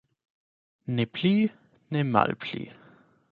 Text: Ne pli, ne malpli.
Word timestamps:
Ne 0.95 1.05
pli, 1.17 1.33
ne 1.91 1.99
malpli. 2.13 2.63